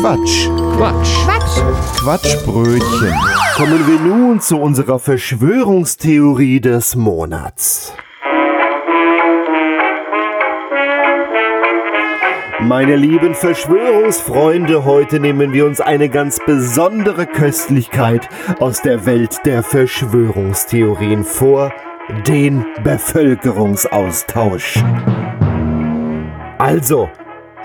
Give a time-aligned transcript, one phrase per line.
[0.00, 0.48] Quatsch.
[0.76, 1.24] Quatsch.
[1.24, 1.62] Quatsch.
[2.00, 3.14] Quatschbrötchen.
[3.56, 7.94] Kommen wir nun zu unserer Verschwörungstheorie des Monats.
[12.60, 18.28] Meine lieben Verschwörungsfreunde, heute nehmen wir uns eine ganz besondere Köstlichkeit
[18.60, 21.72] aus der Welt der Verschwörungstheorien vor,
[22.26, 24.74] den Bevölkerungsaustausch.
[26.58, 27.08] Also,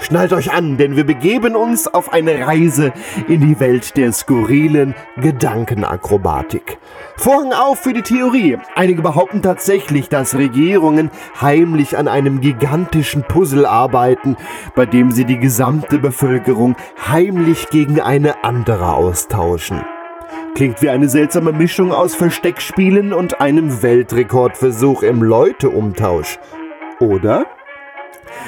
[0.02, 2.91] Schnallt euch an, denn wir begeben uns auf eine Reise
[3.27, 6.80] in die Welt der skurrilen Gedankenakrobatik.
[7.17, 8.57] Vorhang auf für die Theorie.
[8.76, 14.38] Einige behaupten tatsächlich, dass Regierungen heimlich an einem gigantischen Puzzle arbeiten,
[14.76, 16.76] bei dem sie die gesamte Bevölkerung
[17.07, 19.81] heimlich gegen eine andere austauschen.
[20.55, 26.40] Klingt wie eine seltsame Mischung aus Versteckspielen und einem Weltrekordversuch im Leuteumtausch.
[26.99, 27.45] Oder?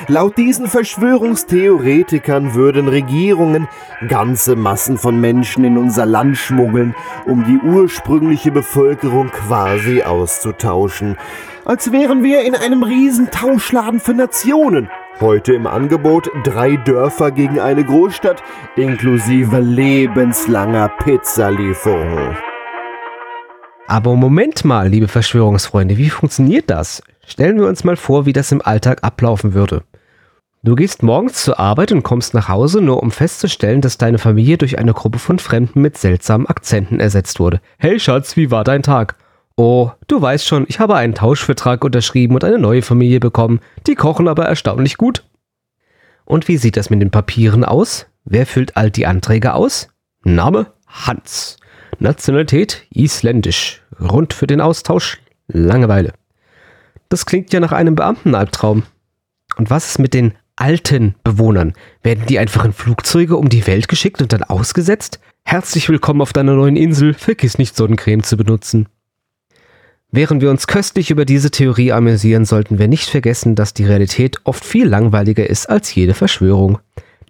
[0.07, 3.67] Laut diesen Verschwörungstheoretikern würden Regierungen
[4.07, 11.17] ganze Massen von Menschen in unser Land schmuggeln, um die ursprüngliche Bevölkerung quasi auszutauschen.
[11.65, 14.89] Als wären wir in einem riesen Tauschladen für Nationen.
[15.21, 18.43] Heute im Angebot drei Dörfer gegen eine Großstadt
[18.75, 22.35] inklusive lebenslanger Pizzalieferung.
[23.87, 27.03] Aber Moment mal, liebe Verschwörungsfreunde, wie funktioniert das?
[27.25, 29.83] Stellen wir uns mal vor, wie das im Alltag ablaufen würde.
[30.65, 34.57] Du gehst morgens zur Arbeit und kommst nach Hause, nur um festzustellen, dass deine Familie
[34.57, 37.59] durch eine Gruppe von Fremden mit seltsamen Akzenten ersetzt wurde.
[37.79, 39.17] Hey Schatz, wie war dein Tag?
[39.57, 43.59] Oh, du weißt schon, ich habe einen Tauschvertrag unterschrieben und eine neue Familie bekommen.
[43.87, 45.25] Die kochen aber erstaunlich gut.
[46.23, 48.05] Und wie sieht das mit den Papieren aus?
[48.23, 49.89] Wer füllt all die Anträge aus?
[50.23, 51.57] Name Hans.
[51.99, 53.81] Nationalität isländisch.
[53.97, 56.13] Grund für den Austausch Langeweile.
[57.09, 58.83] Das klingt ja nach einem Beamtenalbtraum.
[59.57, 61.73] Und was ist mit den alten Bewohnern?
[62.01, 65.19] Werden die einfach in Flugzeuge um die Welt geschickt und dann ausgesetzt?
[65.45, 67.13] Herzlich willkommen auf deiner neuen Insel.
[67.13, 68.87] Vergiss nicht, Sonnencreme zu benutzen.
[70.11, 74.37] Während wir uns köstlich über diese Theorie amüsieren, sollten wir nicht vergessen, dass die Realität
[74.43, 76.77] oft viel langweiliger ist als jede Verschwörung.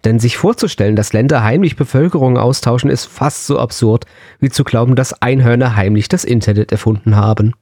[0.04, 4.04] Denn sich vorzustellen, dass Länder heimlich Bevölkerung austauschen, ist fast so absurd,
[4.38, 7.54] wie zu glauben, dass Einhörner heimlich das Internet erfunden haben.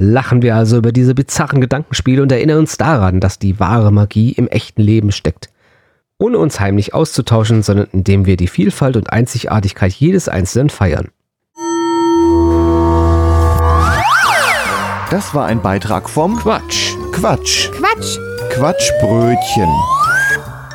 [0.00, 4.30] Lachen wir also über diese bizarren Gedankenspiele und erinnern uns daran, dass die wahre Magie
[4.30, 5.50] im echten Leben steckt.
[6.18, 11.08] Ohne uns heimlich auszutauschen, sondern indem wir die Vielfalt und Einzigartigkeit jedes Einzelnen feiern.
[15.10, 16.94] Das war ein Beitrag vom Quatsch.
[17.10, 17.70] Quatsch.
[17.72, 18.18] Quatsch.
[18.50, 19.68] Quatschbrötchen.